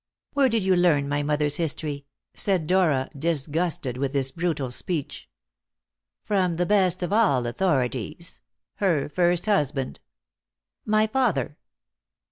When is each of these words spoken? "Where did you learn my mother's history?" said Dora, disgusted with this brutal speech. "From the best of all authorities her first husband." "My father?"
"Where 0.33 0.49
did 0.49 0.65
you 0.65 0.75
learn 0.75 1.07
my 1.07 1.21
mother's 1.21 1.57
history?" 1.57 2.07
said 2.33 2.65
Dora, 2.65 3.11
disgusted 3.15 3.97
with 3.97 4.13
this 4.13 4.31
brutal 4.31 4.71
speech. 4.71 5.29
"From 6.23 6.55
the 6.55 6.65
best 6.65 7.03
of 7.03 7.13
all 7.13 7.45
authorities 7.45 8.41
her 8.77 9.09
first 9.09 9.45
husband." 9.45 9.99
"My 10.87 11.05
father?" 11.05 11.55